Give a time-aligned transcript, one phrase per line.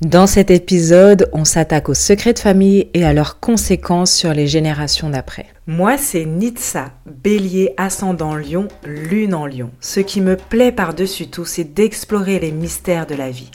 [0.00, 4.46] Dans cet épisode, on s'attaque aux secrets de famille et à leurs conséquences sur les
[4.46, 5.46] générations d'après.
[5.66, 9.72] Moi, c'est Nitsa, bélier ascendant lion, lune en lion.
[9.80, 13.50] Ce qui me plaît par-dessus tout, c'est d'explorer les mystères de la vie,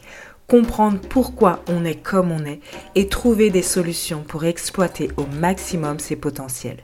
[0.49, 2.59] comprendre pourquoi on est comme on est
[2.95, 6.83] et trouver des solutions pour exploiter au maximum ses potentiels.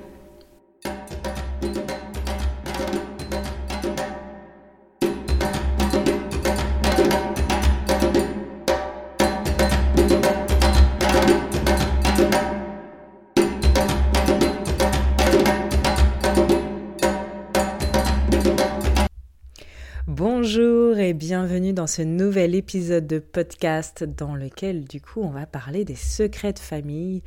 [21.51, 25.97] Bienvenue dans ce nouvel épisode de podcast dans lequel du coup on va parler des
[25.97, 27.23] secrets de famille.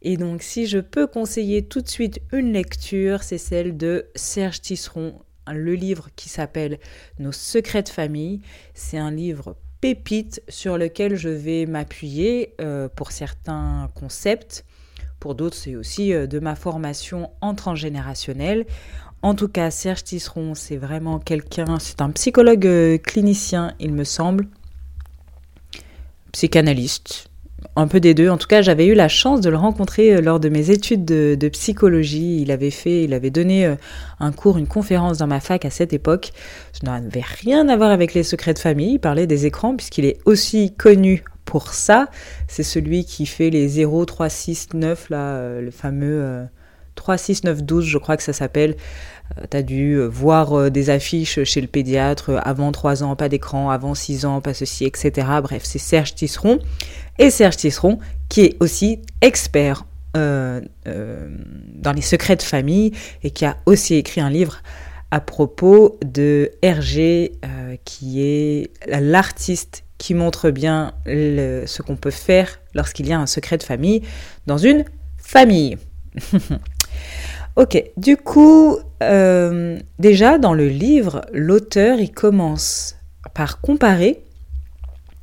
[0.00, 4.62] Et donc si je peux conseiller tout de suite une lecture, c'est celle de Serge
[4.62, 5.20] Tisseron,
[5.52, 6.78] le livre qui s'appelle
[7.18, 8.40] Nos secrets de famille.
[8.72, 14.64] C'est un livre pépite sur lequel je vais m'appuyer euh, pour certains concepts.
[15.20, 18.64] Pour d'autres, c'est aussi euh, de ma formation en transgénérationnel.
[19.20, 24.04] En tout cas, Serge Tisseron, c'est vraiment quelqu'un, c'est un psychologue euh, clinicien, il me
[24.04, 24.46] semble,
[26.30, 27.28] psychanalyste,
[27.74, 28.28] un peu des deux.
[28.28, 31.04] En tout cas, j'avais eu la chance de le rencontrer euh, lors de mes études
[31.04, 32.42] de, psychologie.
[32.42, 33.74] Il avait fait, il avait donné euh,
[34.20, 36.30] un cours, une conférence dans ma fac à cette époque.
[36.72, 38.94] Ça n'avait rien à voir avec les secrets de famille.
[38.94, 42.08] Il parlait des écrans puisqu'il est aussi connu pour ça.
[42.46, 46.46] C'est celui qui fait les 0, 3, 6, 9, là, le fameux
[46.98, 48.74] 3, 6, 9, 12, je crois que ça s'appelle.
[49.38, 53.14] Euh, tu as dû euh, voir euh, des affiches chez le pédiatre, avant 3 ans,
[53.16, 55.26] pas d'écran, avant 6 ans, pas ceci, etc.
[55.42, 56.58] Bref, c'est Serge Tisseron.
[57.18, 59.84] Et Serge Tisseron, qui est aussi expert
[60.14, 62.90] dans les secrets de famille
[63.22, 64.62] et qui a aussi écrit un livre
[65.12, 67.34] à propos de Hergé,
[67.84, 73.58] qui est l'artiste qui montre bien ce qu'on peut faire lorsqu'il y a un secret
[73.58, 74.02] de famille
[74.48, 74.84] dans une
[75.18, 75.78] famille.
[77.58, 82.94] Ok, du coup, euh, déjà dans le livre, l'auteur, il commence
[83.34, 84.22] par comparer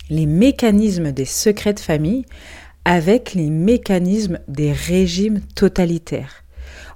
[0.09, 2.25] les mécanismes des secrets de famille
[2.83, 6.43] avec les mécanismes des régimes totalitaires.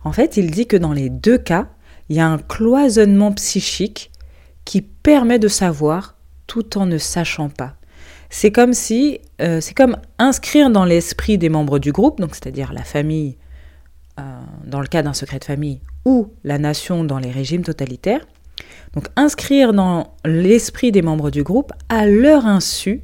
[0.03, 1.69] En fait, il dit que dans les deux cas,
[2.09, 4.11] il y a un cloisonnement psychique
[4.65, 6.17] qui permet de savoir
[6.47, 7.75] tout en ne sachant pas.
[8.29, 12.73] C'est comme si, euh, c'est comme inscrire dans l'esprit des membres du groupe, donc c'est-à-dire
[12.73, 13.37] la famille,
[14.65, 18.25] dans le cas d'un secret de famille ou la nation dans les régimes totalitaires.
[18.93, 23.01] Donc inscrire dans l'esprit des membres du groupe, à leur insu,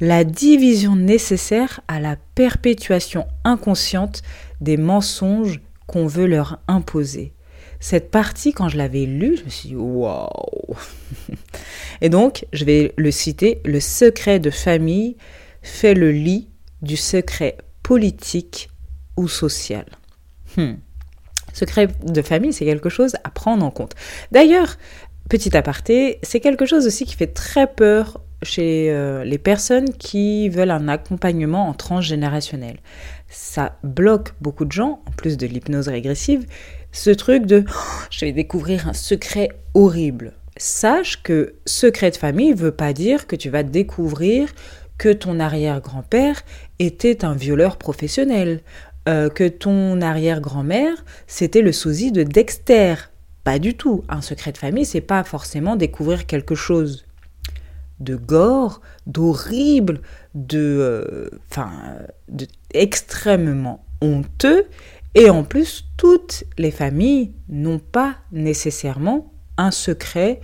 [0.00, 4.22] la division nécessaire à la perpétuation inconsciente
[4.60, 7.32] des mensonges qu'on veut leur imposer.
[7.80, 10.76] Cette partie, quand je l'avais lue, je me suis dit waouh
[12.00, 15.16] Et donc, je vais le citer le secret de famille
[15.62, 16.48] fait le lit
[16.82, 18.68] du secret politique
[19.16, 19.84] ou social.
[20.56, 20.74] Hmm.
[21.52, 23.94] Secret de famille, c'est quelque chose à prendre en compte.
[24.30, 24.76] D'ailleurs,
[25.28, 30.48] petit aparté, c'est quelque chose aussi qui fait très peur chez euh, les personnes qui
[30.48, 32.78] veulent un accompagnement en transgénérationnel.
[33.28, 36.46] Ça bloque beaucoup de gens, en plus de l'hypnose régressive,
[36.90, 40.32] ce truc de oh, je vais découvrir un secret horrible.
[40.56, 44.50] Sache que secret de famille veut pas dire que tu vas découvrir
[44.98, 46.42] que ton arrière-grand-père
[46.78, 48.60] était un violeur professionnel,
[49.08, 52.94] euh, que ton arrière-grand-mère, c'était le sosie de Dexter.
[53.44, 54.04] Pas du tout.
[54.08, 57.04] Un secret de famille, c'est pas forcément découvrir quelque chose
[57.98, 60.00] de gore, d'horrible,
[60.34, 60.58] de,
[61.08, 61.30] euh,
[62.74, 64.66] extrêmement honteux.
[65.14, 70.40] Et en plus, toutes les familles n'ont pas nécessairement un secret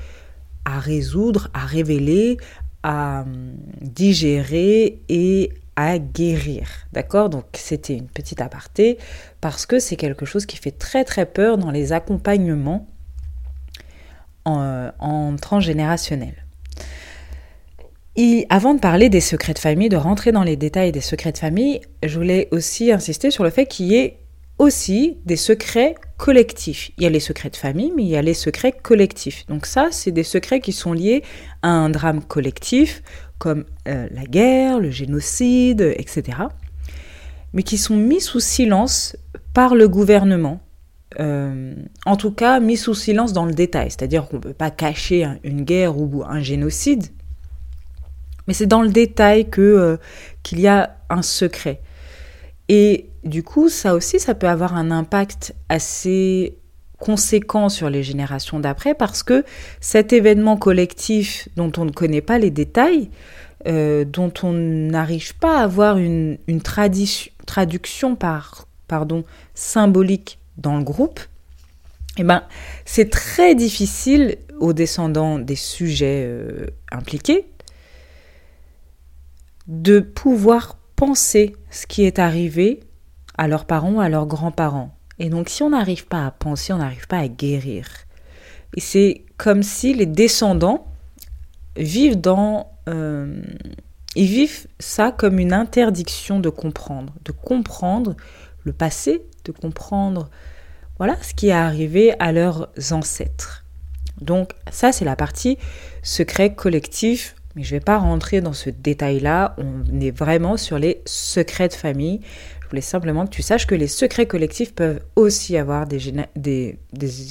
[0.64, 2.36] à résoudre, à révéler,
[2.82, 5.52] à hum, digérer et
[5.98, 6.68] guérir.
[6.92, 7.30] D'accord?
[7.30, 8.98] Donc c'était une petite aparté
[9.40, 12.88] parce que c'est quelque chose qui fait très très peur dans les accompagnements
[14.44, 16.34] en, en transgénérationnel.
[18.16, 21.30] Et avant de parler des secrets de famille, de rentrer dans les détails des secrets
[21.30, 24.18] de famille, je voulais aussi insister sur le fait qu'il y ait
[24.58, 26.90] aussi des secrets collectifs.
[26.98, 29.46] Il y a les secrets de famille, mais il y a les secrets collectifs.
[29.46, 31.22] Donc ça, c'est des secrets qui sont liés
[31.62, 33.02] à un drame collectif
[33.38, 36.38] comme euh, la guerre, le génocide, etc.,
[37.52, 39.16] mais qui sont mis sous silence
[39.54, 40.60] par le gouvernement
[41.20, 41.74] euh,
[42.04, 43.90] en tout cas mis sous silence dans le détail.
[43.90, 47.06] C'est-à-dire qu'on ne peut pas cacher une guerre ou un génocide,
[48.46, 49.96] mais c'est dans le détail euh,
[50.42, 51.80] qu'il y a un secret.
[52.68, 56.58] Et du coup, ça aussi, ça peut avoir un impact assez
[56.98, 59.44] conséquent sur les générations d'après parce que
[59.80, 63.10] cet événement collectif dont on ne connaît pas les détails,
[63.66, 66.38] euh, dont on n'arrive pas à avoir une,
[67.46, 68.66] traduction par,
[69.54, 71.20] symbolique dans le groupe,
[72.18, 72.42] eh ben,
[72.84, 77.46] c'est très difficile aux descendants des sujets euh, impliqués
[79.68, 82.80] de pouvoir penser ce qui est arrivé
[83.36, 84.97] à leurs parents, à leurs grands-parents.
[85.18, 87.88] Et donc si on n'arrive pas à penser, on n'arrive pas à guérir.
[88.76, 90.86] Et c'est comme si les descendants
[91.76, 92.72] vivent dans...
[92.88, 93.40] Euh,
[94.14, 98.16] ils vivent ça comme une interdiction de comprendre, de comprendre
[98.64, 100.28] le passé, de comprendre
[100.96, 103.64] voilà ce qui est arrivé à leurs ancêtres.
[104.20, 105.58] Donc ça c'est la partie
[106.02, 110.78] secret collectif, mais je ne vais pas rentrer dans ce détail-là, on est vraiment sur
[110.78, 112.20] les secrets de famille.
[112.68, 116.78] Je voulais simplement que tu saches que les secrets collectifs peuvent aussi avoir des,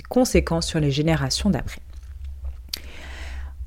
[0.09, 1.79] conséquences sur les générations d'après.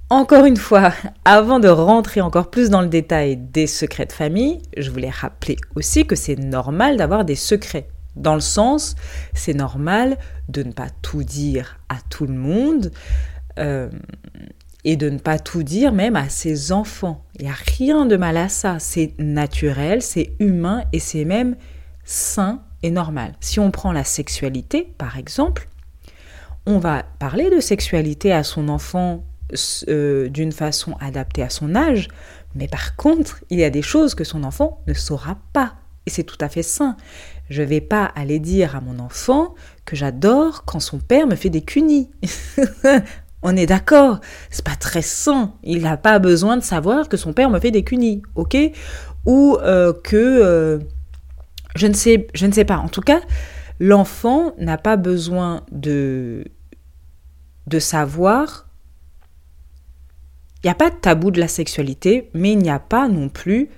[0.08, 0.92] Encore une fois,
[1.24, 5.58] avant de rentrer encore plus dans le détail des secrets de famille, je voulais rappeler
[5.76, 7.86] aussi que c'est normal d'avoir des secrets.
[8.16, 8.96] Dans le sens,
[9.32, 10.18] c'est normal
[10.48, 12.90] de ne pas tout dire à tout le monde
[13.60, 13.88] euh,
[14.84, 17.24] et de ne pas tout dire même à ses enfants.
[17.38, 18.78] Il n'y a rien de mal à ça.
[18.78, 21.56] C'est naturel, c'est humain et c'est même
[22.04, 23.34] sain et normal.
[23.40, 25.68] Si on prend la sexualité, par exemple,
[26.66, 29.24] on va parler de sexualité à son enfant
[29.88, 32.08] euh, d'une façon adaptée à son âge,
[32.54, 35.74] mais par contre, il y a des choses que son enfant ne saura pas.
[36.06, 36.96] Et c'est tout à fait sain.
[37.50, 39.54] Je ne vais pas aller dire à mon enfant
[39.84, 42.10] que j'adore quand son père me fait des cunis.
[43.42, 44.20] On est d'accord,
[44.50, 45.54] c'est pas très sain.
[45.62, 48.56] Il n'a pas besoin de savoir que son père me fait des cunis, ok?
[49.24, 50.78] Ou euh, que euh,
[51.74, 52.76] je ne sais, je ne sais pas.
[52.76, 53.20] En tout cas,
[53.78, 56.44] l'enfant n'a pas besoin de
[57.66, 58.66] de savoir.
[60.62, 63.30] Il n'y a pas de tabou de la sexualité, mais il n'y a pas non
[63.30, 63.70] plus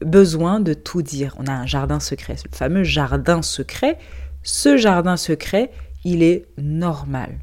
[0.00, 1.36] besoin de tout dire.
[1.38, 3.98] On a un jardin secret, le fameux jardin secret.
[4.42, 5.70] Ce jardin secret,
[6.04, 7.38] il est normal,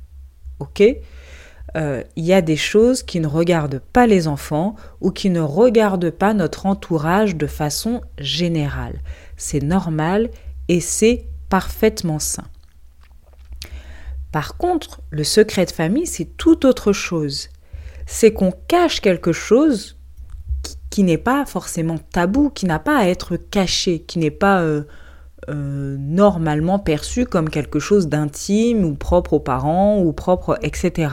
[0.59, 0.83] ok?
[1.75, 5.39] Euh, il y a des choses qui ne regardent pas les enfants ou qui ne
[5.39, 8.99] regardent pas notre entourage de façon générale.
[9.37, 10.29] C'est normal
[10.67, 12.45] et c'est parfaitement sain.
[14.31, 17.49] Par contre, le secret de famille, c'est tout autre chose.
[18.05, 19.97] C'est qu'on cache quelque chose
[20.89, 24.83] qui, n'est pas forcément tabou, qui n'a pas à être caché, qui n'est pas euh,
[25.49, 31.09] euh, normalement perçu comme quelque chose d'intime ou propre aux parents ou propre, etc.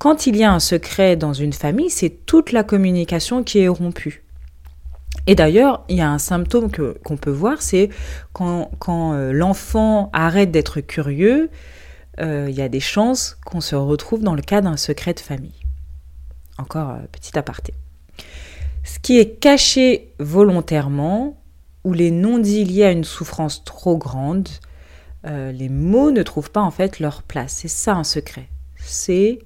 [0.00, 3.68] Quand il y a un secret dans une famille, c'est toute la communication qui est
[3.68, 4.24] rompue.
[5.26, 6.70] Et d'ailleurs, il y a un symptôme
[7.04, 7.90] qu'on peut voir, c'est
[8.32, 11.50] quand, euh, l'enfant arrête d'être curieux,
[12.18, 15.20] euh, il y a des chances qu'on se retrouve dans le cas d'un secret de
[15.20, 15.60] famille.
[16.56, 17.74] Encore euh, petit aparté.
[18.84, 21.42] Ce qui est caché volontairement,
[21.84, 24.48] ou les non-dits liés à une souffrance trop grande,
[25.24, 27.52] les mots ne trouvent pas en fait leur place.
[27.52, 28.48] C'est ça un secret.
[28.76, 29.40] C'est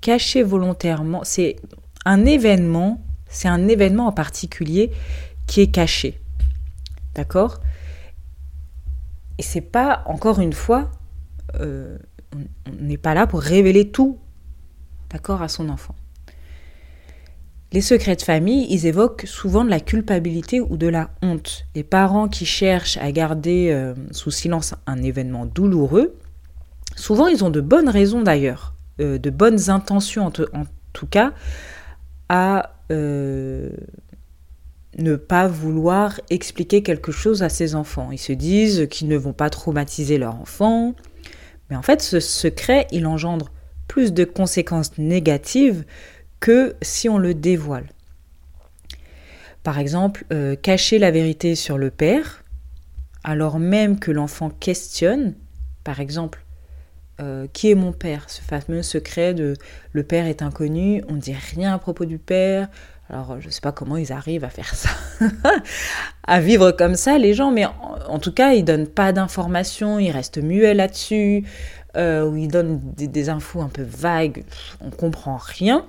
[0.00, 1.22] caché volontairement.
[1.24, 1.56] C'est
[2.04, 4.90] un événement, c'est un événement en particulier
[5.46, 6.20] qui est caché.
[7.14, 7.60] D'accord?
[9.38, 10.90] Et c'est pas, encore une fois,
[11.60, 11.98] euh,
[12.34, 14.18] on n'est pas là pour révéler tout,
[15.10, 15.94] d'accord, à son enfant.
[17.72, 21.66] Les secrets de famille, ils évoquent souvent de la culpabilité ou de la honte.
[21.74, 26.14] Les parents qui cherchent à garder euh, sous silence un événement douloureux,
[26.94, 28.73] souvent ils ont de bonnes raisons d'ailleurs.
[29.00, 30.30] Euh, de bonnes intentions en,
[30.92, 31.32] tout cas,
[32.28, 33.70] à euh,
[34.98, 38.12] ne pas vouloir expliquer quelque chose à ses enfants.
[38.12, 40.94] Ils se disent qu'ils ne vont pas traumatiser leur enfant.
[41.68, 43.50] Mais en fait, ce secret, il engendre
[43.88, 45.84] plus de conséquences négatives
[46.38, 47.88] que si on le dévoile.
[49.64, 52.44] Par exemple, euh, cacher la vérité sur le père,
[53.24, 55.34] alors même que l'enfant questionne,
[55.82, 56.43] par exemple,
[57.20, 59.54] euh, qui est mon père Ce fameux secret de
[59.92, 62.68] le père est inconnu, on ne dit rien à propos du père.
[63.08, 64.88] Alors je ne sais pas comment ils arrivent à faire ça,
[66.26, 70.10] à vivre comme ça les gens, mais en, tout cas ils donnent pas d'informations, ils
[70.10, 71.44] restent muets là-dessus,
[71.96, 74.44] euh, ou ils donnent des, infos un peu vagues,
[74.80, 75.86] on comprend rien.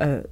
[0.00, 0.22] Euh,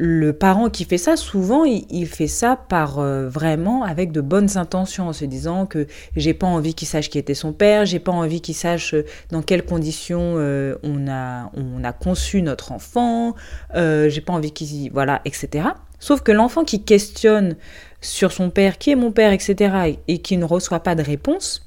[0.00, 4.56] le parent qui fait ça, souvent, il, fait ça par euh, vraiment avec de bonnes
[4.56, 7.98] intentions, en se disant que j'ai pas envie qu'il sache qui était son père, j'ai
[7.98, 12.70] pas envie qu'il sache euh, dans quelles conditions euh, on, a, on a conçu notre
[12.70, 13.34] enfant,
[13.74, 14.92] j'ai pas envie qu'il.
[14.92, 15.68] Voilà, etc.
[15.98, 17.56] Sauf que l'enfant qui questionne
[18.00, 21.66] sur son père, qui est mon père, etc., et qui ne reçoit pas de réponse,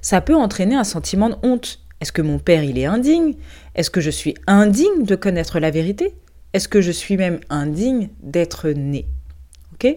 [0.00, 1.80] ça peut entraîner un sentiment de honte.
[2.00, 3.34] Est-ce que mon père, il est indigne?
[3.74, 6.14] Est-ce que je suis indigne de connaître la vérité?
[6.54, 9.06] Est-ce que je suis même indigne d'être né
[9.74, 9.96] Ok?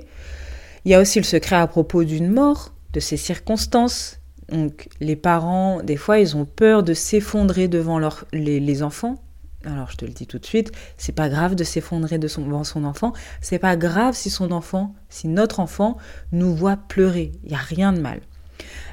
[0.84, 4.20] Il y a aussi le secret à propos d'une mort, de ces circonstances.
[4.50, 8.00] Donc les parents, des fois, ils ont peur de s'effondrer devant
[8.34, 9.22] les, enfants.
[9.66, 12.86] Alors je te le dis tout de suite, c'est pas grave de s'effondrer devant son
[12.86, 13.14] enfant.
[13.40, 15.98] C'est pas grave si son enfant, si notre enfant
[16.32, 17.34] nous voit pleurer.
[17.44, 18.22] Il y a rien de mal.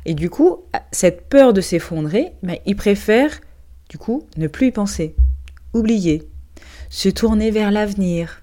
[0.04, 3.40] Et du coup, cette peur de s'effondrer, ben, il préfère,
[3.88, 5.14] du coup, ne plus y penser,
[5.72, 6.28] oublier,
[6.90, 8.42] se tourner vers l'avenir.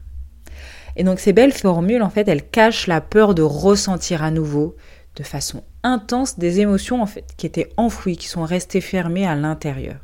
[0.96, 4.76] Et donc ces belles formules, en fait, elles cachent la peur de ressentir à nouveau,
[5.16, 9.36] de façon intense, des émotions en fait qui étaient enfouies, qui sont restées fermées à
[9.36, 9.98] l'intérieur.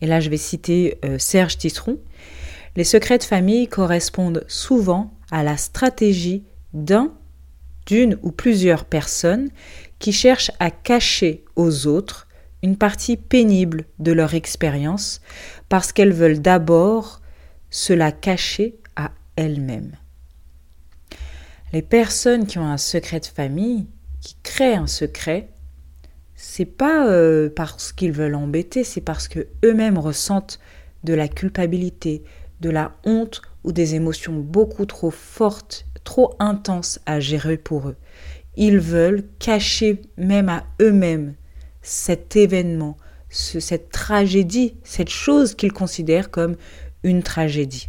[0.00, 1.98] Et là, je vais citer euh, Serge Tisseron.
[2.76, 6.44] Les secrets de famille correspondent souvent à la stratégie
[6.74, 7.12] d'un,
[7.86, 9.48] d'une ou plusieurs personnes
[9.98, 12.25] qui cherchent à cacher aux autres
[12.62, 15.20] une partie pénible de leur expérience
[15.68, 17.20] parce qu'elles veulent d'abord
[17.70, 19.96] se la cacher à elles-mêmes.
[21.72, 23.86] Les personnes qui ont un secret de famille,
[24.20, 25.50] qui créent un secret,
[26.34, 30.58] c'est pas euh, parce qu'ils veulent embêter, c'est parce que eux-mêmes ressentent
[31.04, 32.22] de la culpabilité,
[32.60, 37.96] de la honte ou des émotions beaucoup trop fortes, trop intenses à gérer pour eux.
[38.56, 41.34] Ils veulent cacher même à eux-mêmes
[41.86, 42.96] cet événement,
[43.30, 46.56] cette tragédie, cette chose qu'ils considèrent comme
[47.04, 47.88] une tragédie.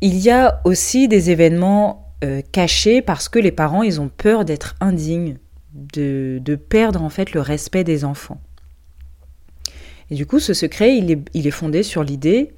[0.00, 4.44] Il y a aussi des événements euh, cachés parce que les parents, ils ont peur
[4.44, 5.38] d'être indignes,
[5.72, 8.40] de, perdre en fait le respect des enfants.
[10.10, 11.10] Et du coup, ce secret, il
[11.46, 12.52] est, fondé sur l'idée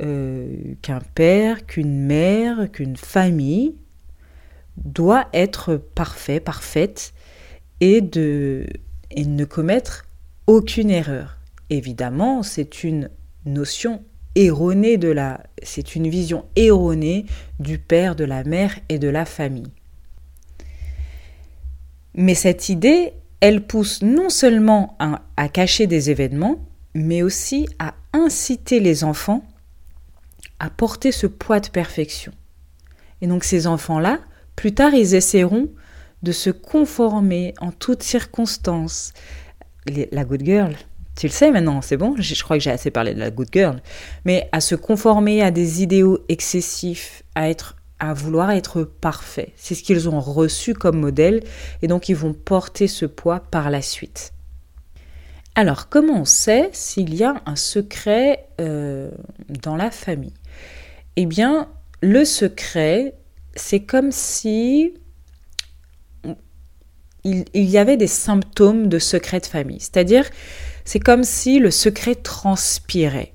[0.00, 0.46] euh,
[0.80, 3.74] qu'un père, qu'une mère, qu'une famille
[4.78, 7.12] doit être parfait, parfaite,
[7.80, 8.66] et de
[9.16, 10.06] ne commettre
[10.46, 11.38] aucune erreur.
[11.70, 13.10] Évidemment, c'est une
[13.44, 14.02] notion
[14.34, 17.26] erronée de la c'est une vision erronée
[17.58, 19.72] du père, de la mère et de la famille.
[22.14, 27.94] Mais cette idée, elle pousse non seulement à, à cacher des événements, mais aussi à
[28.12, 29.44] inciter les enfants
[30.60, 32.32] à porter ce poids de perfection.
[33.20, 34.18] Et donc ces enfants-là,
[34.56, 35.68] plus tard, ils essaieront
[36.22, 39.12] de se conformer en toutes circonstances.
[40.12, 40.74] La good girl,
[41.16, 43.48] tu le sais maintenant, c'est bon, je crois que j'ai assez parlé de la good
[43.52, 43.80] girl,
[44.24, 49.52] mais à se conformer à des idéaux excessifs, à être à vouloir être parfait.
[49.56, 51.42] C'est ce qu'ils ont reçu comme modèle
[51.82, 54.32] et donc ils vont porter ce poids par la suite.
[55.56, 59.10] Alors, comment on sait s'il y a un secret euh,
[59.48, 60.34] dans la famille?
[61.16, 61.68] Eh bien,
[62.00, 63.14] le secret,
[63.56, 64.94] c'est comme si
[67.54, 69.80] il, y avait des symptômes de secret de famille.
[69.80, 70.24] C'est-à-dire,
[70.84, 73.32] c'est comme si le secret transpirait.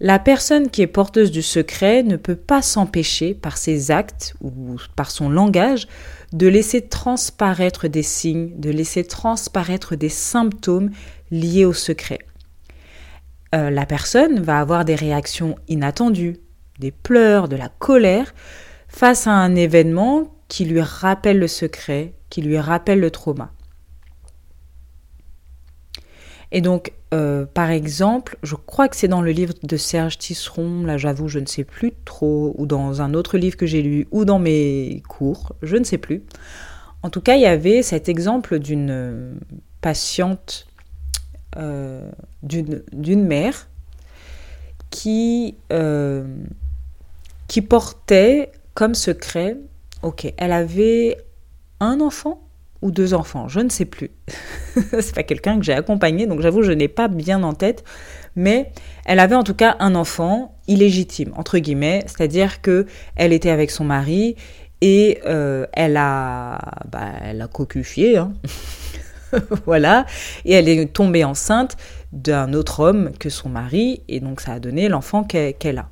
[0.00, 4.76] La personne qui est porteuse du secret ne peut pas s'empêcher, par ses actes ou
[4.94, 5.88] par son langage,
[6.32, 10.90] de laisser transparaître des signes, de laisser transparaître des symptômes
[11.32, 12.20] liés au secret.
[13.54, 16.36] Euh, la personne va avoir des réactions inattendues,
[16.78, 18.34] des pleurs, de la colère,
[18.88, 23.50] face à un événement qui lui rappelle le secret, qui lui rappelle le trauma.
[26.50, 30.84] Et donc, euh, par exemple, je crois que c'est dans le livre de Serge Tisseron,
[30.84, 34.08] là j'avoue, je ne sais plus trop, ou dans un autre livre que j'ai lu,
[34.10, 36.22] ou dans mes cours, je ne sais plus.
[37.02, 39.38] En tout cas, il y avait cet exemple d'une
[39.80, 40.66] patiente,
[41.56, 42.10] euh,
[42.42, 43.68] d'une mère,
[44.90, 46.24] qui, euh,
[47.46, 49.58] qui portait comme secret,
[50.02, 51.18] ok, elle avait
[51.80, 52.48] un enfant
[52.80, 54.10] ou deux enfants, je ne sais plus.
[54.74, 57.84] c'est pas quelqu'un que j'ai accompagné, donc j'avoue, je n'ai pas bien en tête.
[58.36, 58.72] Mais
[59.04, 63.70] elle avait en tout cas un enfant illégitime, entre guillemets, c'est-à-dire que elle était avec
[63.70, 64.36] son mari
[64.80, 66.58] et euh, elle a,
[66.88, 68.32] bah, elle a cocufié, hein.
[69.66, 70.06] voilà,
[70.44, 71.76] et elle est tombée enceinte
[72.12, 75.88] d'un autre homme que son mari, et donc ça a donné l'enfant qu'elle a.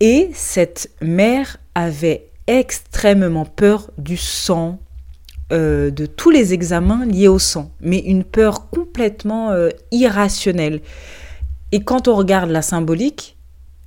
[0.00, 4.80] Et cette mère avait extrêmement peur du sang,
[5.52, 10.80] euh, de tous les examens liés au sang, mais une peur complètement euh, irrationnelle.
[11.70, 13.36] Et quand on regarde la symbolique,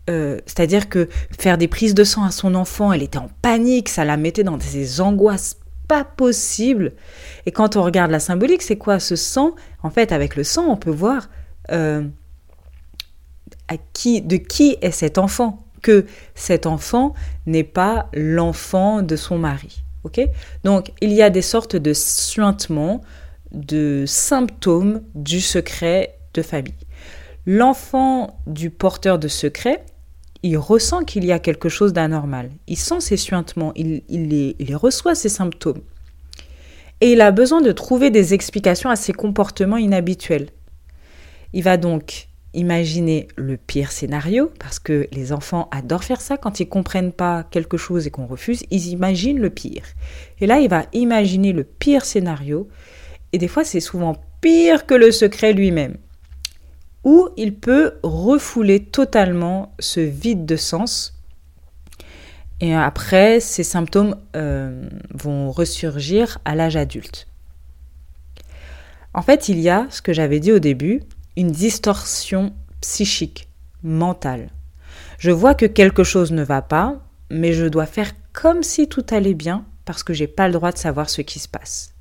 [0.09, 3.89] euh, c'est-à-dire que faire des prises de sang à son enfant, elle était en panique,
[3.89, 6.93] ça la mettait dans des angoisses pas possibles.
[7.45, 9.55] Et quand on regarde la symbolique, c'est quoi ce sang?
[9.83, 11.29] En fait, avec le sang, on peut voir
[13.71, 17.13] à qui, de qui est cet enfant, que cet enfant
[17.45, 19.83] n'est pas l'enfant de son mari.
[20.63, 23.01] Donc, il y a des sortes de suintements,
[23.51, 26.73] de symptômes du secret de famille.
[27.45, 29.83] L'enfant du porteur de secret,
[30.43, 32.49] il ressent qu'il y a quelque chose d'anormal.
[32.67, 35.81] Il sent ces suintements, il, les, reçoit, ces symptômes.
[36.99, 40.49] Et il a besoin de trouver des explications à ses comportements inhabituels.
[41.53, 46.59] Il va donc imaginer le pire scénario, parce que les enfants adorent faire ça quand
[46.59, 49.83] ils comprennent pas quelque chose et qu'on refuse, ils imaginent le pire.
[50.39, 52.67] Et là, il va imaginer le pire scénario,
[53.33, 55.97] et des fois c'est souvent pire que le secret lui-même
[57.03, 61.17] ou il peut refouler totalement ce vide de sens.
[62.59, 67.27] Et après, ces symptômes euh, vont ressurgir à l'âge adulte.
[69.13, 71.01] En fait, il y a, ce que j'avais dit au début,
[71.37, 73.47] une distorsion psychique,
[73.83, 74.49] mentale.
[75.17, 79.05] Je vois que quelque chose ne va pas, mais je dois faire comme si tout
[79.11, 81.93] allait bien parce que j'ai pas le droit de savoir ce qui se passe.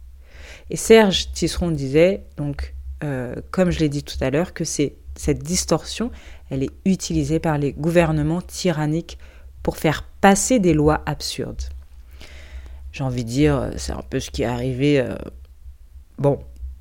[0.70, 4.96] Et Serge Tisseron disait, donc, euh, comme je l'ai dit tout à l'heure, que c'est
[5.16, 6.10] cette distorsion,
[6.50, 9.18] elle est utilisée par les gouvernements tyranniques
[9.62, 11.62] pour faire passer des lois absurdes.
[12.92, 15.14] J'ai envie de dire, c'est un peu ce qui est arrivé, euh,
[16.18, 16.40] bon,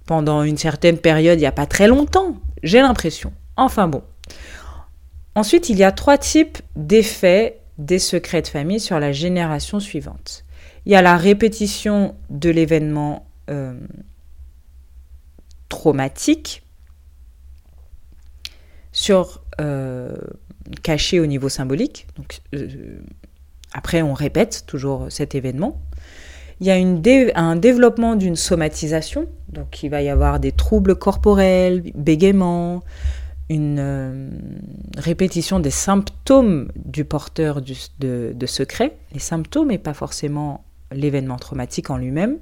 [0.10, 3.32] pendant une certaine période, il n'y a pas très longtemps, j'ai l'impression.
[3.58, 4.02] Enfin bon.
[5.36, 10.46] Ensuite, il y a trois types d'effets des secrets de famille sur la génération suivante.
[10.88, 13.80] Il y a la répétition de l'événement euh,
[15.70, 16.64] traumatique,
[18.92, 20.16] sur euh,
[20.82, 22.08] caché au niveau symbolique.
[22.16, 23.00] Donc, euh,
[23.74, 25.80] après, on répète toujours cet événement.
[26.62, 31.84] Il y a un développement d'une somatisation, donc il va y avoir des troubles corporels,
[31.96, 32.84] bégaiement,
[33.50, 34.30] une euh,
[34.98, 41.90] répétition des symptômes du porteur de, de secret, les symptômes et pas forcément l'événement traumatique
[41.90, 42.38] en lui-même.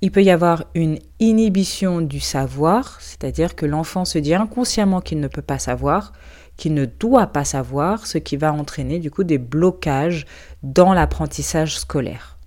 [0.00, 5.18] Il peut y avoir une inhibition du savoir, c'est-à-dire que l'enfant se dit inconsciemment qu'il
[5.18, 6.12] ne peut pas savoir,
[6.56, 10.26] qu'il ne doit pas savoir, ce qui va entraîner du coup des blocages
[10.62, 12.37] dans l'apprentissage scolaire.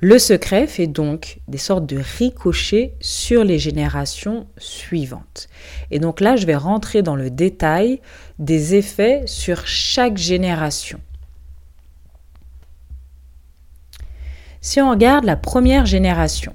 [0.00, 5.48] Le secret fait donc des sortes de ricochets sur les générations suivantes.
[5.90, 8.00] Et donc là, je vais rentrer dans le détail
[8.38, 11.00] des effets sur chaque génération.
[14.60, 16.54] Si on regarde la première génération,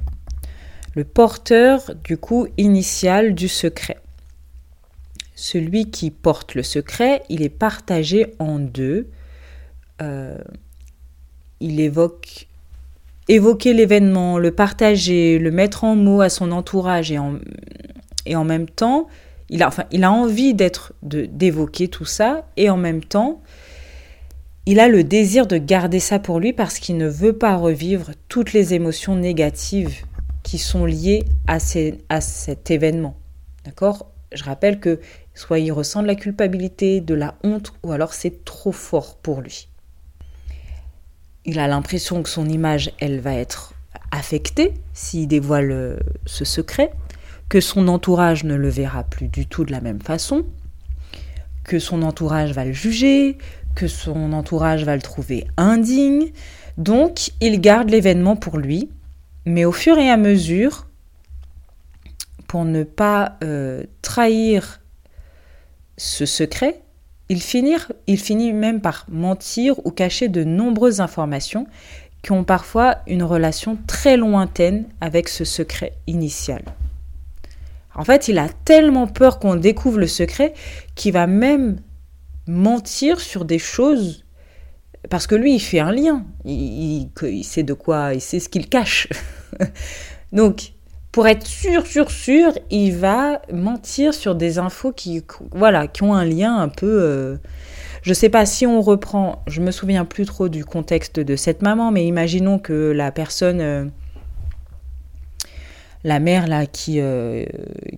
[0.96, 3.98] le porteur du coup initial du secret,
[5.36, 9.10] celui qui porte le secret, il est partagé en deux.
[10.02, 10.38] Euh,
[11.60, 12.48] il évoque
[13.28, 17.36] évoquer l'événement, le partager, le mettre en mots à son entourage et en,
[18.26, 19.08] et en même temps,
[19.50, 23.42] il a, enfin, il a envie d'être d'évoquer tout ça et en même temps,
[24.66, 28.12] il a le désir de garder ça pour lui parce qu'il ne veut pas revivre
[28.30, 30.06] toutes les émotions négatives
[30.44, 31.58] qui sont liées à,
[32.10, 33.16] à cet événement.
[33.66, 34.10] D'accord?
[34.34, 35.00] Je rappelle que
[35.36, 39.42] soit il ressent de la culpabilité, de la honte, ou alors c'est trop fort pour
[39.42, 39.68] lui.
[41.46, 43.74] Il a l'impression que son image, elle va être
[44.12, 46.92] affectée s'il dévoile euh, ce secret,
[47.50, 50.46] que son entourage ne le verra plus du tout de la même façon,
[51.64, 53.38] que son entourage va le juger,
[53.76, 56.32] que son entourage va le trouver indigne,
[56.78, 58.90] donc il garde l'événement pour lui,
[59.46, 60.88] mais au fur et à mesure,
[62.48, 64.80] pour ne pas euh, trahir
[65.98, 66.83] ce secret,
[67.34, 71.66] il finit, il finit même par mentir ou cacher de nombreuses informations
[72.22, 76.62] qui ont parfois une relation très lointaine avec ce secret initial.
[77.96, 80.54] En fait, il a tellement peur qu'on découvre le secret
[80.94, 81.80] qu'il va même
[82.46, 84.24] mentir sur des choses
[85.10, 86.24] parce que lui, il fait un lien.
[86.46, 87.10] Il,
[87.44, 89.08] sait de quoi, il sait ce qu'il cache.
[90.32, 90.73] Donc,
[91.14, 96.16] pour être sûr, sûr, sûr, il va mentir sur des infos qui, voilà, qui ont
[96.16, 97.02] un lien un peu.
[97.04, 97.38] Euh,
[98.02, 99.44] je sais pas si on reprend.
[99.46, 103.62] Je me souviens plus trop du contexte de cette maman, mais imaginons que la personne
[103.62, 103.86] euh,
[106.04, 107.46] la mère là qui, euh,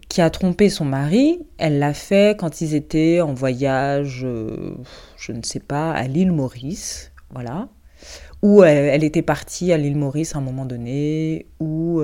[0.10, 4.76] qui a trompé son mari, elle l'a fait quand ils étaient en voyage, euh,
[5.18, 7.70] je ne sais pas, à l'île Maurice, voilà.
[8.42, 12.04] Ou elle, était partie à l'île Maurice à un moment donné, ou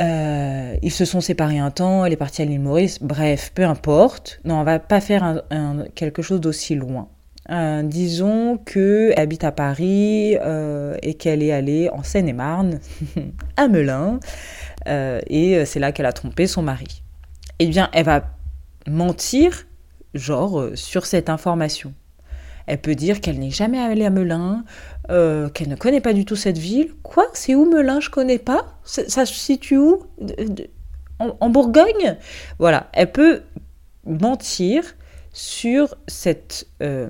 [0.00, 3.64] euh, ils se sont séparés un temps, elle est partie à l'île Maurice, bref, peu
[3.64, 4.40] importe.
[4.44, 5.42] Non, on va pas faire
[5.94, 7.08] quelque chose d'aussi loin.
[7.50, 12.78] Euh, disons qu'elle habite à Paris euh, et qu'elle est allée en Seine-et-Marne,
[13.56, 14.20] à Melun,
[14.86, 17.02] et c'est là qu'elle a trompé son mari.
[17.58, 18.24] Eh bien, elle va
[18.86, 19.66] mentir,
[20.14, 21.92] genre, sur cette information.
[22.66, 24.62] Elle peut dire qu'elle n'est jamais allée à Melun,
[25.08, 26.92] qu'elle ne connaît pas du tout cette ville.
[27.02, 27.26] Quoi?
[27.32, 28.00] C'est où Melun?
[28.00, 28.78] Je connais pas.
[28.84, 30.02] Ça se situe où?
[31.18, 32.16] En Bourgogne?
[32.58, 33.42] Voilà, elle peut
[34.04, 34.82] mentir
[35.32, 37.08] sur cette euh,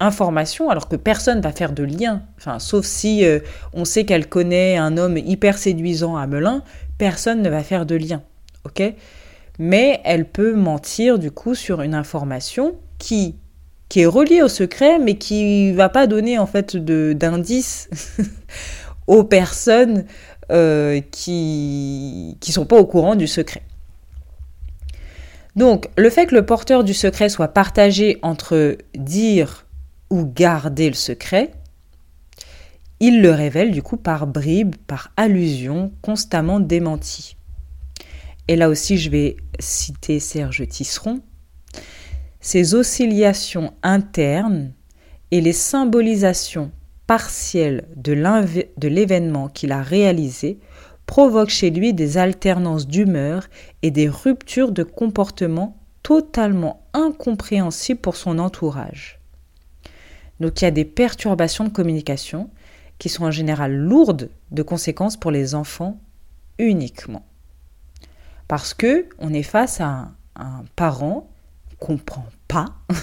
[0.00, 2.22] information, alors que personne va faire de lien.
[2.38, 3.40] Enfin, sauf si euh,
[3.72, 6.62] on sait qu'elle connaît un homme hyper séduisant à Melun,
[6.98, 8.22] personne ne va faire de lien.
[8.64, 8.82] Ok?
[9.58, 13.36] Mais elle peut mentir du coup sur une information qui
[13.92, 17.90] qui est reliée au secret, mais qui va pas donner en fait d'indices
[19.06, 20.06] aux personnes
[20.50, 23.60] euh, qui qui sont pas au courant du secret.
[25.56, 29.66] Donc, le fait que le porteur du secret soit partagé entre dire
[30.08, 31.52] ou garder le secret,
[32.98, 37.36] il le révèle du coup par bribes, par allusions, constamment démenties.
[38.48, 41.20] Et là aussi, je vais citer Serge Tisseron.
[42.44, 44.72] Ces oscillations internes
[45.30, 46.72] et les symbolisations
[47.06, 50.58] partielles de l'événement qu'il a réalisé
[51.06, 53.46] provoque chez lui des alternances d'humeur
[53.82, 59.20] et des ruptures de comportement totalement incompréhensibles pour son entourage.
[60.40, 62.50] Donc il y a des perturbations de communication
[62.98, 66.00] qui sont en général lourdes de conséquences pour les enfants
[66.58, 67.24] uniquement.
[68.48, 71.28] Parce que on est face à un parent
[71.86, 72.66] comprend pas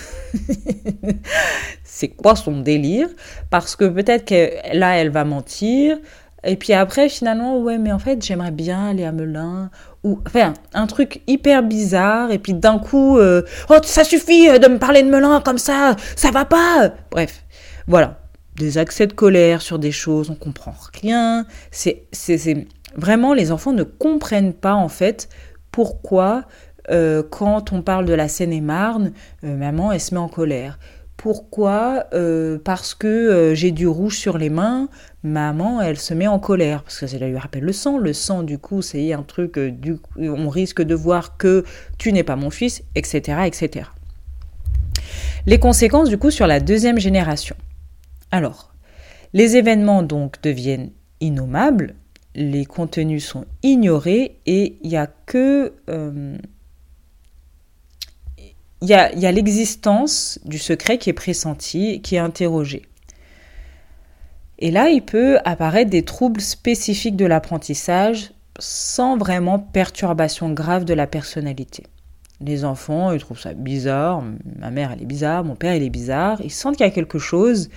[1.83, 3.07] c'est quoi son délire?
[3.49, 5.97] Parce que peut-être que là elle va mentir
[6.43, 9.69] et puis après, finalement, ouais, mais en fait, j'aimerais bien aller à Melun.
[10.03, 12.31] Ou, enfin, un truc hyper bizarre.
[12.31, 15.57] Et puis d'un coup, euh, oh, ça suffit euh, de me parler de Melun comme
[15.57, 16.91] ça, ça va pas.
[17.11, 17.43] Bref,
[17.87, 18.19] voilà.
[18.55, 21.45] Des accès de colère sur des choses, on comprend rien.
[21.71, 25.29] C'est, c'est, vraiment, les enfants ne comprennent pas, en fait,
[25.71, 26.43] pourquoi,
[26.89, 29.11] euh, quand on parle de la Seine-et-Marne,
[29.43, 30.79] maman, elle se met en colère.
[31.17, 32.05] Pourquoi
[32.63, 34.87] Parce que j'ai du rouge sur les mains
[35.23, 37.97] maman, elle se met en colère parce que ça lui rappelle le sang.
[37.97, 41.63] Le sang, du coup, c'est un truc, euh, du, on risque de voir que
[41.97, 43.89] tu n'es pas mon fils, etc., etc.
[45.45, 47.55] Les conséquences, du coup, sur la deuxième génération.
[48.31, 48.73] Alors,
[49.33, 51.95] les événements, donc, deviennent innommables,
[52.35, 55.73] les contenus sont ignorés et il n'y a que...
[55.89, 56.37] Euh,
[58.81, 62.83] il y a, l'existence du secret qui est pressenti, qui est interrogé.
[64.57, 70.93] Et là, il peut apparaître des troubles spécifiques de l'apprentissage sans vraiment perturbation grave de
[70.93, 71.83] la personnalité.
[72.41, 74.23] Les enfants, ils trouvent ça bizarre,
[74.57, 76.93] ma mère elle est bizarre, mon père il est bizarre, ils sentent qu'il y a
[76.93, 77.69] quelque chose,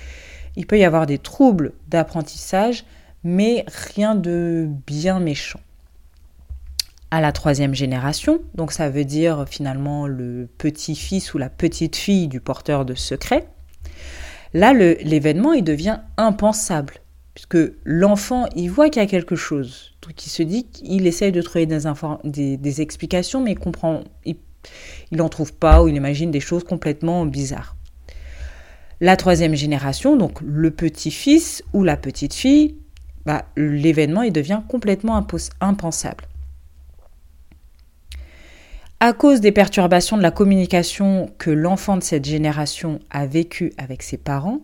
[0.57, 2.85] il peut y avoir des troubles d'apprentissage,
[3.25, 5.61] mais rien de bien méchant.
[7.13, 12.41] À la troisième génération, donc ça veut dire finalement le petit-fils ou la petite-fille du
[12.41, 13.47] porteur de secret,
[14.55, 16.95] Là, l'événement, il devient impensable,
[17.35, 19.95] puisque l'enfant, il voit qu'il y a quelque chose.
[20.03, 24.37] Donc il se dit qu'il essaye de trouver des, explications, mais il comprend, il
[25.13, 27.77] n'en trouve pas, ou il imagine des choses complètement bizarres.
[29.01, 32.77] La troisième génération, donc le petit-fils ou la petite-fille,
[33.25, 35.27] bah, l'événement, il devient complètement
[35.61, 36.25] impensable.
[39.05, 44.01] À cause des perturbations de la communication que l'enfant de cette génération a vécues avec
[44.01, 44.61] ses parents,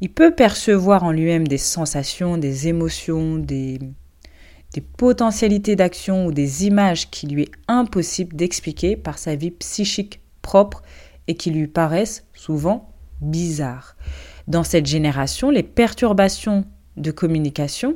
[0.00, 3.78] il peut percevoir en lui-même des sensations, des émotions, des,
[4.74, 10.20] des potentialités d'action ou des images qui lui est impossible d'expliquer par sa vie psychique
[10.42, 10.82] propre
[11.28, 13.96] et qui lui paraissent souvent bizarres.
[14.48, 16.64] Dans cette génération, les perturbations
[16.96, 17.94] de communication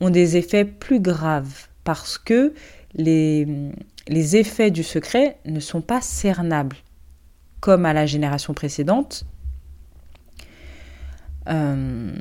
[0.00, 2.54] ont des effets plus graves parce que
[2.94, 3.46] les,
[4.08, 6.76] les effets du secret ne sont pas cernables,
[7.60, 9.24] comme à la génération précédente.
[11.48, 12.12] Euh,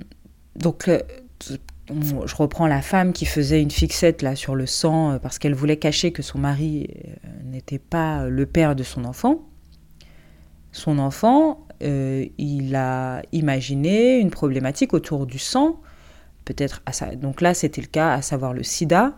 [0.55, 5.37] donc, je reprends la femme qui faisait une fixette là sur le sang euh, parce
[5.37, 9.41] qu'elle voulait cacher que son mari euh, n'était pas le père de son enfant.
[10.71, 15.79] Son enfant, il a imaginé une problématique autour du sang,
[16.43, 16.81] peut-être
[17.15, 19.13] donc là c'était le cas, à savoir le sida.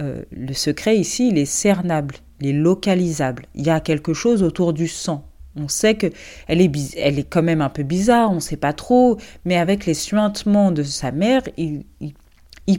[0.00, 3.46] Euh, le secret ici, il est cernable, il est localisable.
[3.54, 5.24] Il y a quelque chose autour du sang.
[5.56, 6.06] On sait que
[6.46, 9.56] elle est, elle est quand même un peu bizarre, on ne sait pas trop, mais
[9.56, 11.84] avec les suintements de sa mère, il,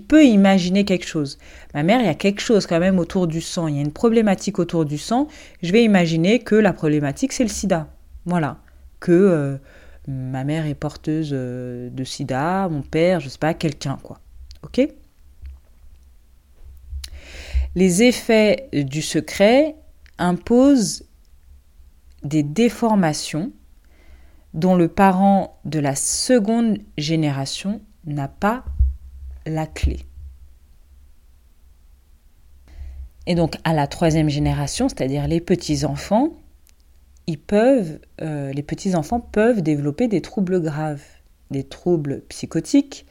[0.08, 1.38] peut imaginer quelque chose.
[1.74, 3.82] Ma mère, il y a quelque chose quand même autour du sang, il y a
[3.82, 5.28] une problématique autour du sang.
[5.62, 7.88] Je vais imaginer que la problématique, c'est le sida.
[8.26, 8.60] Voilà.
[9.00, 9.58] Que euh,
[10.08, 14.20] ma mère est porteuse euh, de sida, mon père, je sais pas, quelqu'un, quoi.
[14.64, 14.88] Ok?
[17.76, 19.76] Les effets du secret
[20.18, 21.06] imposent
[22.24, 23.52] des déformations
[24.54, 28.66] dont le parent de la seconde génération n'a pas
[29.46, 30.00] la clé.
[33.28, 36.34] Et donc à la troisième génération, c'est-à-dire les petits-enfants,
[37.28, 41.04] ils peuvent, euh, les petits-enfants peuvent développer des troubles graves,
[41.52, 43.06] des troubles psychotiques,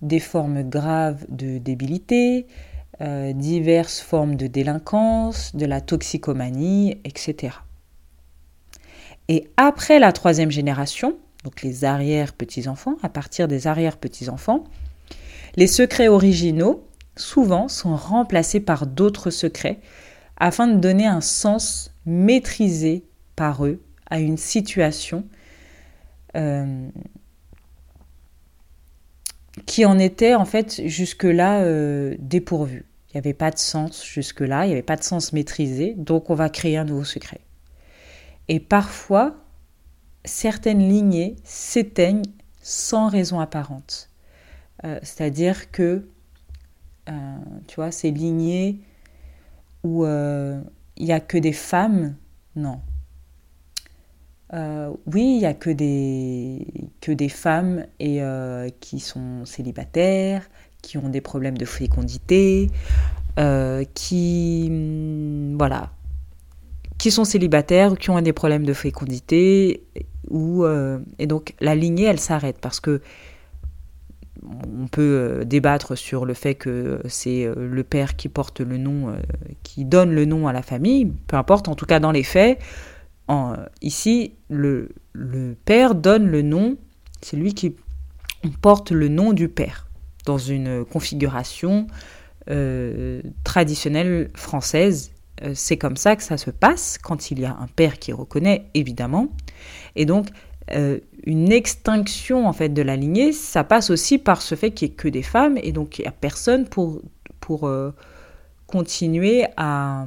[0.00, 2.46] des formes graves de débilité,
[3.00, 7.56] euh, diverses formes de délinquance, de la toxicomanie, etc.
[9.28, 14.64] Et après la troisième génération, donc les arrière-petits-enfants, à partir des arrière-petits-enfants,
[15.56, 19.80] les secrets originaux, souvent, sont remplacés par d'autres secrets
[20.36, 23.04] afin de donner un sens maîtrisé
[23.36, 23.80] par eux
[24.10, 25.24] à une situation
[26.36, 26.88] euh,
[29.66, 32.86] qui en était en fait jusque-là euh, dépourvue.
[33.08, 36.30] Il n'y avait pas de sens jusque-là, il n'y avait pas de sens maîtrisé, donc
[36.30, 37.40] on va créer un nouveau secret.
[38.48, 39.36] Et parfois,
[40.24, 42.24] certaines lignées s'éteignent
[42.60, 44.10] sans raison apparente.
[44.84, 46.08] Euh, c'est-à-dire que,
[47.08, 47.36] euh,
[47.68, 48.80] tu vois, ces lignées
[49.82, 50.60] où euh,
[50.96, 52.16] il n'y a que des femmes,
[52.56, 52.80] non.
[55.06, 56.66] Oui, il n'y a que des,
[57.00, 58.20] que des femmes et,
[58.80, 60.48] qui sont célibataires,
[60.82, 62.70] qui ont des problèmes de fécondité,
[63.94, 65.90] qui, mm, voilà,
[66.98, 69.84] qui sont célibataires qui ont des problèmes de fécondité.
[71.18, 73.00] Et donc la lignée, elle s'arrête parce que
[74.82, 78.76] on peut euh, débattre sur le fait que c'est euh, le père qui porte le
[78.76, 79.16] nom, euh,
[79.62, 82.58] qui donne le nom à la famille, peu importe, en tout cas dans les faits,
[83.80, 84.88] ici, le,
[85.64, 86.76] père donne le nom,
[87.20, 87.76] c'est lui qui
[88.60, 89.86] porte le nom du père,
[90.26, 91.86] dans une configuration
[93.44, 95.12] traditionnelle française.
[95.54, 98.66] c'est comme ça que ça se passe quand il y a un père qui reconnaît,
[98.74, 99.28] évidemment.
[99.96, 100.28] Et donc,
[100.72, 104.88] euh, une extinction en fait de la lignée, ça passe aussi par ce fait qu'il
[104.88, 107.02] n'y ait que des femmes et donc il n'y a personne pour,
[107.40, 107.92] pour euh,
[108.66, 110.06] continuer à,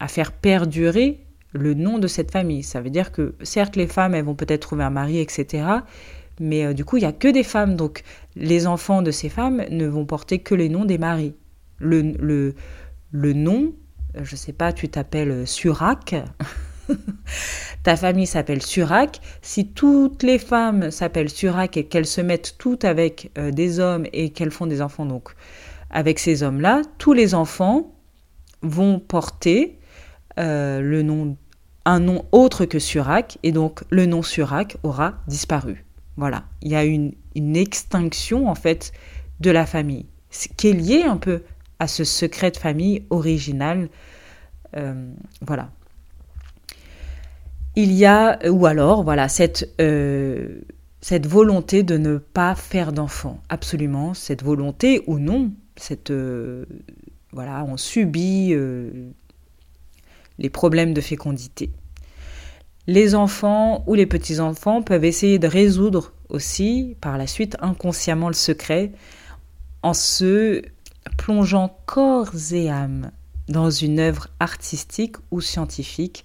[0.00, 1.23] à, faire perdurer
[1.54, 2.62] le nom de cette famille.
[2.62, 5.66] Ça veut dire que certes les femmes elles vont peut-être trouver un mari etc.
[6.40, 8.02] Mais euh, du coup il n'y a que des femmes donc
[8.36, 11.34] les enfants de ces femmes ne vont porter que les noms des maris.
[11.78, 12.54] Le, le,
[13.10, 13.72] le nom,
[14.20, 16.14] je sais pas, tu t'appelles Surac.
[17.82, 22.84] ta famille s'appelle Surac, si toutes les femmes s'appellent Surac et qu'elles se mettent toutes
[22.84, 25.30] avec euh, des hommes et qu'elles font des enfants donc
[25.90, 27.94] avec ces hommes-là, tous les enfants
[28.62, 29.78] vont porter
[30.38, 31.36] euh, le nom,
[31.84, 35.84] un nom autre que Surac et donc le nom Surac aura disparu.
[36.16, 38.92] Voilà, il y a une, extinction en fait
[39.40, 40.06] de la famille,
[40.56, 41.42] qui est liée un peu
[41.80, 43.88] à ce secret de famille original.
[44.76, 45.70] Euh, voilà
[47.76, 50.60] il y a, ou alors, voilà, cette, euh,
[51.00, 56.66] cette volonté de ne pas faire d'enfants, absolument, cette volonté ou non, cette, euh,
[57.32, 58.54] voilà, on subit
[60.38, 61.70] les problèmes de fécondité.
[62.86, 68.34] Les enfants ou les petits-enfants peuvent essayer de résoudre aussi, par la suite, inconsciemment le
[68.34, 68.92] secret,
[69.82, 70.62] en se
[71.16, 73.10] plongeant corps et âme
[73.48, 76.24] dans une œuvre artistique ou scientifique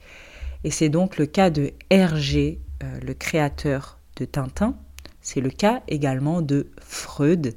[0.64, 4.76] et c'est donc le cas de Hergé, euh, le créateur de Tintin.
[5.22, 7.56] C'est le cas également de Freud.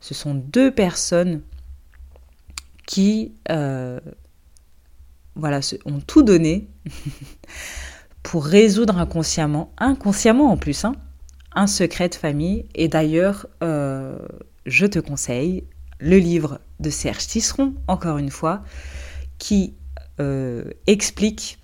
[0.00, 1.42] Ce sont deux personnes
[2.86, 3.98] qui euh,
[5.36, 6.68] voilà, ont tout donné
[8.22, 10.94] pour résoudre inconsciemment, inconsciemment en plus, hein,
[11.54, 12.66] un secret de famille.
[12.74, 14.18] Et d'ailleurs, euh,
[14.66, 15.64] je te conseille
[16.00, 18.62] le livre de Serge Tisseron, encore une fois,
[19.38, 19.74] qui
[20.86, 21.58] explique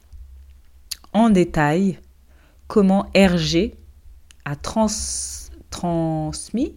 [1.12, 2.00] en détail
[2.66, 3.74] comment Hergé
[4.44, 4.54] a
[5.70, 6.74] transmis,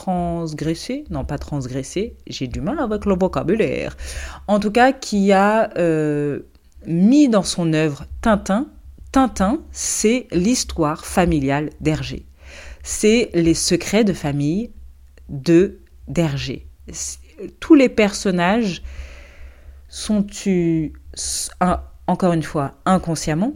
[0.00, 3.96] transgressé, non pas transgressé, j'ai du mal avec le vocabulaire,
[4.46, 6.40] en tout cas qui a euh,
[6.86, 8.68] mis dans son œuvre Tintin.
[9.12, 12.24] Tintin, c'est l'histoire familiale d'Hergé.
[12.82, 14.70] C'est les secrets de famille
[15.28, 16.66] de d'Hergé.
[17.60, 18.82] Tous les personnages
[19.88, 20.26] sont
[22.06, 23.52] encore une fois inconsciemment,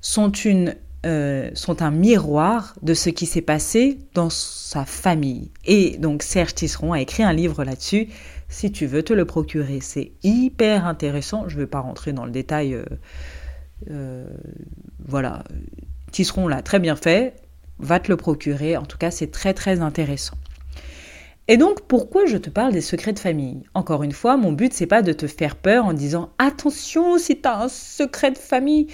[0.00, 5.50] sont une euh, sont un miroir de ce qui s'est passé dans sa famille.
[5.64, 8.08] Et donc Serge Tisseron a écrit un livre là-dessus,
[8.48, 9.80] si tu veux te le procurer.
[9.80, 12.74] C'est hyper intéressant, je ne vais pas rentrer dans le détail.
[12.74, 12.84] Euh,
[13.90, 14.26] euh,
[15.04, 15.42] voilà,
[16.12, 17.34] Tisseron l'a très bien fait,
[17.80, 20.36] va te le procurer, en tout cas c'est très très intéressant.
[21.48, 23.64] Et donc, pourquoi je te parle des secrets de famille?
[23.74, 27.40] Encore une fois, mon but, c'est pas de te faire peur en disant attention, si
[27.40, 28.86] tu as un secret de famille,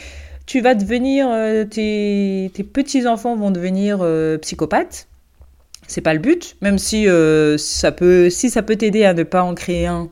[0.49, 5.07] tu vas devenir, euh, tes, petits-enfants vont devenir euh, psychopathes.
[5.87, 9.25] C'est pas le but, même si, euh, ça peut, si ça peut t'aider à ne
[9.25, 10.09] pas en créer un,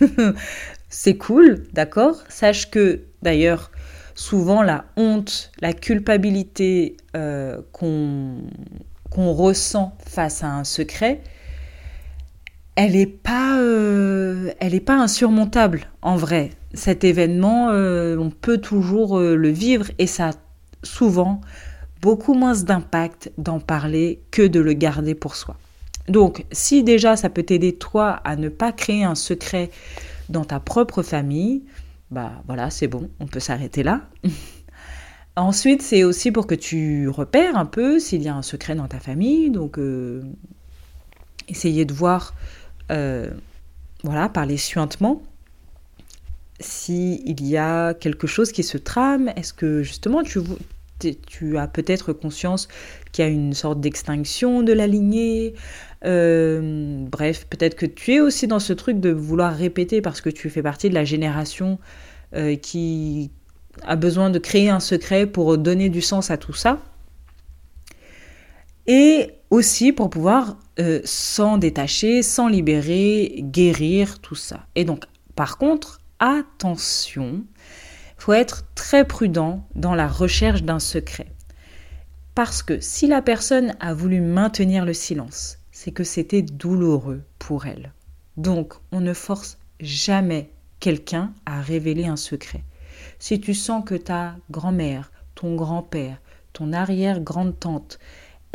[0.88, 2.16] c'est cool, d'accord?
[2.28, 3.70] Sache que, d'ailleurs,
[4.16, 6.96] souvent la honte, la culpabilité
[7.72, 8.42] qu'on
[9.14, 11.20] ressent face à un secret,
[12.76, 16.50] elle n'est pas, euh, elle est pas insurmontable en vrai.
[16.74, 20.32] Cet événement, euh, on peut toujours euh, le vivre et ça a
[20.82, 21.40] souvent
[22.02, 25.56] beaucoup moins d'impact d'en parler que de le garder pour soi.
[26.08, 29.70] Donc, si déjà ça peut t'aider toi à ne pas créer un secret
[30.28, 31.64] dans ta propre famille,
[32.10, 34.02] bah voilà, c'est bon, on peut s'arrêter là.
[35.36, 38.86] Ensuite, c'est aussi pour que tu repères un peu s'il y a un secret dans
[38.86, 39.50] ta famille.
[39.50, 39.78] Donc,
[41.48, 42.32] essayer de voir
[42.90, 43.30] euh,
[44.02, 45.22] voilà, par les suintements,
[46.60, 50.40] s'il y a quelque chose qui se trame, est-ce que justement tu,
[51.26, 52.68] tu as peut-être conscience
[53.12, 55.54] qu'il y a une sorte d'extinction de la lignée
[56.04, 60.30] euh, Bref, peut-être que tu es aussi dans ce truc de vouloir répéter parce que
[60.30, 61.78] tu fais partie de la génération
[62.34, 63.30] euh, qui
[63.82, 66.80] a besoin de créer un secret pour donner du sens à tout ça.
[68.86, 74.66] Et aussi pour pouvoir euh, s'en détacher, s'en libérer, guérir, tout ça.
[74.74, 75.04] Et donc,
[75.34, 77.44] par contre, attention,
[78.16, 81.32] faut être très prudent dans la recherche d'un secret.
[82.34, 87.66] Parce que si la personne a voulu maintenir le silence, c'est que c'était douloureux pour
[87.66, 87.92] elle.
[88.36, 92.64] Donc, on ne force jamais quelqu'un à révéler un secret.
[93.18, 96.18] Si tu sens que ta grand-mère, ton grand-père,
[96.52, 97.98] ton arrière-grande-tante,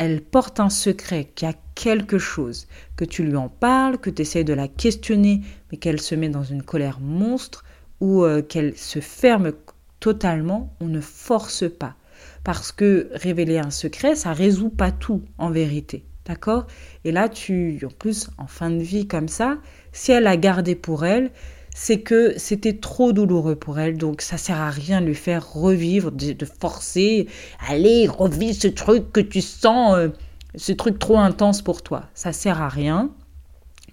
[0.04, 4.10] elle porte un secret, qu'il y a quelque chose, que tu lui en parles, que
[4.10, 7.64] tu essaies de la questionner, mais qu'elle se met dans une colère monstre
[8.00, 9.52] ou euh, qu'elle se ferme
[10.00, 11.94] totalement, on ne force pas.
[12.42, 16.04] Parce que révéler un secret, ça résout pas tout en vérité.
[16.24, 16.66] D'accord?
[17.04, 19.58] Et là, tu, en plus, en fin de vie comme ça,
[19.92, 21.30] si elle a gardé pour elle,
[21.74, 25.52] c'est que c'était trop douloureux pour elle, donc ça sert à rien de lui faire
[25.52, 27.28] revivre, de, forcer,
[27.66, 30.08] allez, revis ce truc que tu sens, euh,
[30.54, 32.04] ce truc trop intense pour toi.
[32.14, 33.10] Ça sert à rien.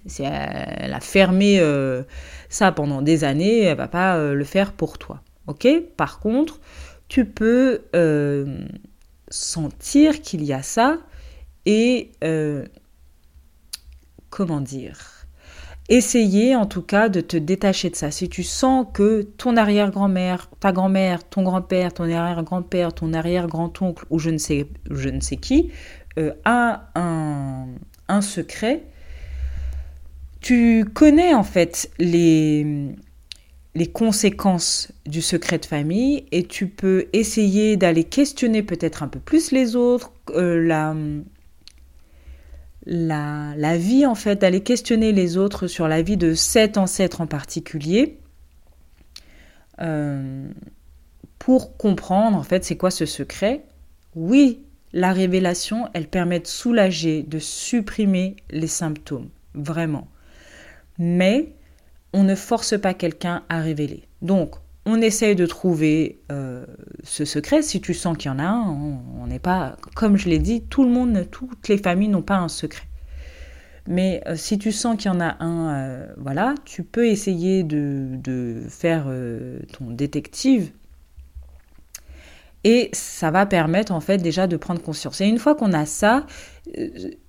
[0.05, 2.03] Si elle a fermé euh,
[2.49, 5.21] ça pendant des années, elle va pas euh, le faire pour toi.
[5.47, 5.67] Ok?
[5.95, 6.59] Par contre,
[7.07, 7.81] tu peux
[9.29, 10.97] sentir qu'il y a ça
[11.65, 12.11] et
[14.29, 15.18] comment dire?
[15.91, 18.12] Essayez en tout cas de te détacher de ça.
[18.12, 24.19] Si tu sens que ton arrière-grand-mère, ta grand-mère, ton grand-père, ton arrière-grand-père, ton arrière-grand-oncle ou
[24.19, 25.71] je ne sais, je ne sais qui
[26.19, 27.65] euh, a un,
[28.08, 28.84] un secret,
[30.41, 32.93] tu connais en fait les,
[33.73, 39.19] les conséquences du secret de famille et tu peux essayer d'aller questionner peut-être un peu
[39.19, 40.95] plus les autres, euh, la,
[42.85, 47.27] la, vie, en fait, d'aller questionner les autres sur la vie de cet ancêtre en
[47.27, 48.19] particulier,
[49.81, 50.49] euh,
[51.37, 53.63] pour comprendre, en fait, c'est quoi ce secret.
[54.15, 60.07] Oui, la révélation, elle permet de soulager, de supprimer les symptômes, vraiment.
[60.97, 61.53] Mais
[62.13, 64.03] on ne force pas quelqu'un à révéler.
[64.21, 64.55] Donc,
[64.89, 66.65] on essaye de trouver euh,
[67.04, 67.62] ce secret.
[67.62, 70.63] Si tu sens qu'il y en a un, on n'est pas, comme je l'ai dit,
[70.63, 72.86] tout le monde, toutes les familles n'ont pas un secret.
[73.88, 77.63] Mais euh, si tu sens qu'il y en a un, euh, voilà, tu peux essayer
[77.63, 79.08] de, faire
[79.73, 80.71] ton détective.
[82.65, 85.21] Et ça va permettre en fait déjà de prendre conscience.
[85.21, 86.25] Et une fois qu'on a ça,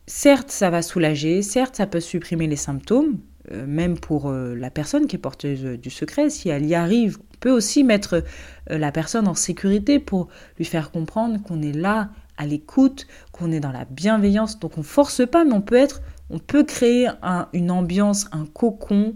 [0.06, 3.18] certes ça va soulager, certes ça peut supprimer les symptômes,
[3.48, 7.82] même pour la personne qui est porteuse du secret, si elle y arrive peut aussi
[7.84, 8.22] mettre
[8.70, 13.50] euh, la personne en sécurité pour lui faire comprendre qu'on est là à l'écoute, qu'on
[13.52, 14.58] est dans la bienveillance.
[14.60, 16.00] Donc on force pas, mais on peut être,
[16.30, 17.08] on peut créer
[17.52, 19.14] une ambiance, un cocon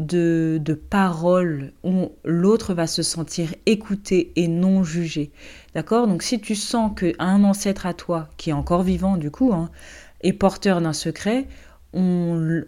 [0.00, 5.30] de, de paroles où l'autre va se sentir écouté et non jugé.
[5.74, 6.08] D'accord?
[6.08, 9.70] Donc si tu sens qu'un ancêtre à toi, qui est encore vivant du coup, hein,
[10.22, 11.46] est porteur d'un secret,
[11.94, 12.64] on,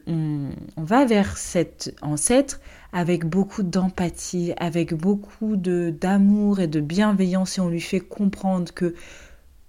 [0.76, 2.61] va vers cet ancêtre
[2.93, 8.95] avec beaucoup d'empathie, avec beaucoup d'amour et de bienveillance et on lui fait comprendre que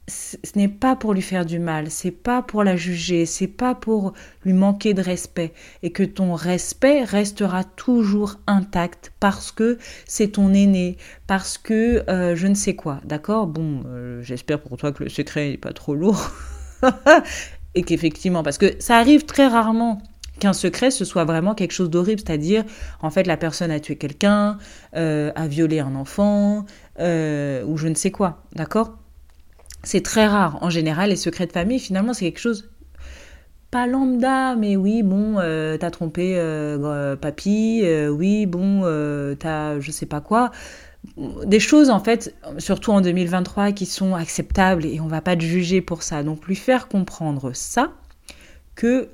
[0.08, 3.76] ce n'est pas pour lui faire du mal, c'est pas pour la juger, c'est pas
[3.76, 4.14] pour
[4.46, 5.54] lui manquer de respect
[5.84, 10.98] et que ton respect restera toujours intact parce que c'est ton aîné,
[11.28, 13.48] parce que euh, je ne sais quoi, d'accord?
[13.48, 16.32] Bon, euh, j'espère pour toi que le secret n'est pas trop lourd.
[17.76, 20.02] Et qu'effectivement, parce que ça arrive très rarement
[20.40, 22.64] qu'un secret ce soit vraiment quelque chose d'horrible, c'est-à-dire
[23.02, 24.58] en fait la personne a tué quelqu'un,
[24.96, 26.66] euh, a violé un enfant
[27.00, 28.98] ou je ne sais quoi, d'accord?
[29.84, 30.58] C'est très rare.
[30.62, 32.70] En général, les secrets de famille, finalement, c'est quelque chose
[33.72, 38.82] pas lambda, mais oui, bon, euh, t'as trompé euh, euh, papy, oui, bon,
[39.40, 40.52] t'as je sais pas quoi.
[41.46, 45.42] Des choses, en fait, surtout en 2023, qui sont acceptables et on va pas te
[45.42, 46.24] juger pour ça.
[46.24, 47.94] Donc, lui faire comprendre ça,
[48.76, 49.10] que,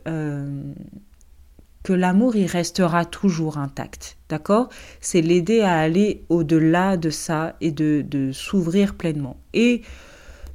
[1.83, 4.17] que l'amour, il restera toujours intact.
[4.29, 4.69] D'accord?
[5.01, 9.37] C'est l'aider à aller au-delà de ça et de, de s'ouvrir pleinement.
[9.53, 9.81] Et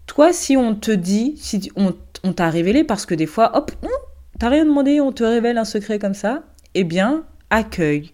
[0.08, 1.92] toi, si on te dit, si on,
[2.32, 3.70] t'a révélé, parce que des fois, hop,
[4.38, 6.42] t'as rien demandé, on te révèle un secret comme ça,
[6.74, 8.12] eh bien, accueille.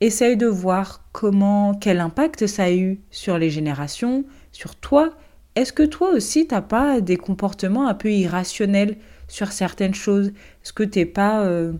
[0.00, 5.10] Essaye de voir comment, quel impact ça a eu sur les générations, sur toi.
[5.54, 8.96] Est-ce que toi aussi, t'as pas des comportements un peu irrationnels
[9.28, 10.28] sur certaines choses?
[10.28, 11.72] Est-ce que t'es pas, euh,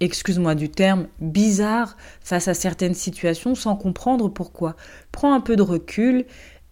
[0.00, 4.76] excuse-moi du terme, bizarre face à certaines situations sans comprendre pourquoi.
[5.12, 6.24] Prends un peu de recul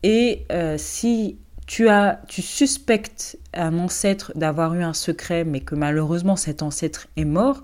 [0.02, 5.74] et euh, si tu as, tu suspectes un ancêtre d'avoir eu un secret, mais que
[5.74, 7.62] malheureusement cet ancêtre est mort,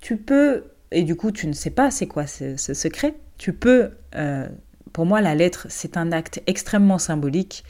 [0.00, 3.90] tu peux, et du coup tu ne sais pas c'est quoi ce, secret, tu peux,
[4.16, 4.48] euh,
[4.92, 7.64] pour moi la lettre c'est un acte extrêmement symbolique,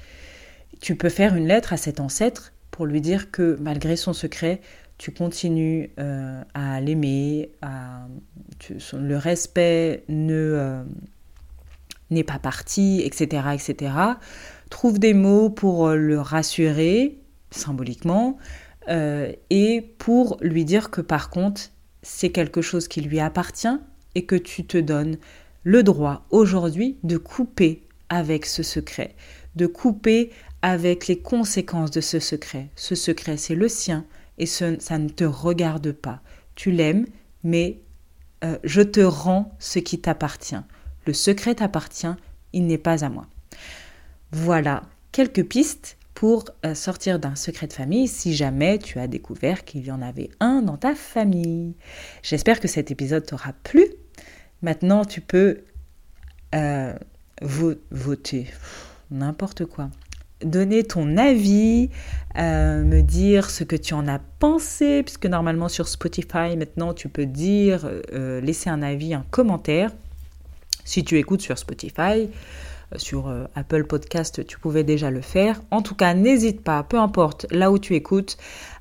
[0.81, 4.63] tu peux faire une lettre à cet ancêtre pour lui dire que malgré son secret,
[5.01, 10.83] tu continues euh, à l'aimer, le respect ne euh,
[12.11, 13.93] n'est pas parti, etc., etc
[14.69, 17.19] trouve des mots pour euh, le rassurer
[17.51, 18.37] symboliquement
[18.89, 21.61] et pour lui dire que par contre
[22.03, 23.79] c'est quelque chose qui lui appartient
[24.17, 25.17] et que tu te donnes
[25.63, 29.15] le droit aujourd'hui de couper avec ce secret,
[29.55, 30.31] de couper
[30.63, 32.69] avec les conséquences de ce secret.
[32.75, 34.07] Ce secret, c'est le sien
[34.41, 36.21] et ça ne te regarde pas.
[36.55, 37.07] Tu l'aimes,
[37.45, 37.79] mais
[38.43, 40.61] euh, je te rends ce qui t'appartient.
[41.07, 42.15] Le secret t'appartient,
[42.53, 43.27] il n'est pas à moi.
[44.33, 44.83] Voilà
[45.13, 49.85] quelques pistes pour euh, sortir d'un secret de famille si jamais tu as découvert qu'il
[49.85, 51.75] y en avait un dans ta famille.
[52.23, 53.87] J'espère que cet épisode t'aura plu.
[54.63, 55.65] Maintenant, tu peux
[56.55, 56.95] euh,
[57.43, 58.47] voter,
[59.11, 59.91] n'importe quoi.
[60.45, 61.91] Donner ton avis,
[62.39, 67.09] euh, me dire ce que tu en as pensé, puisque normalement sur Spotify, maintenant, tu
[67.09, 69.91] peux dire, laisser un avis, un commentaire.
[70.85, 72.29] Si tu écoutes sur Spotify,
[72.97, 75.61] sur euh, Apple Podcast, tu pouvais déjà le faire.
[75.71, 78.37] En tout cas, n'hésite pas, peu importe là où tu écoutes,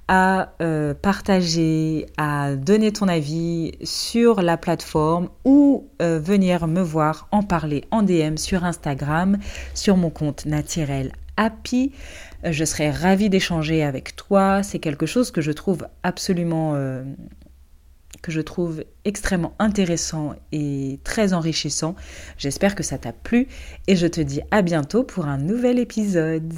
[0.07, 7.27] à euh, partager, à donner ton avis sur la plateforme ou euh, venir me voir
[7.31, 9.37] en parler en DM sur Instagram,
[9.75, 11.93] sur mon compte naturel Happy.
[12.43, 14.61] Je serais ravie d'échanger avec toi.
[14.63, 16.75] C'est quelque chose que je trouve absolument
[18.21, 21.95] que je trouve extrêmement intéressant et très enrichissant.
[22.37, 23.47] J'espère que ça t'a plu
[23.87, 26.53] et je te dis à bientôt pour un nouvel épisode.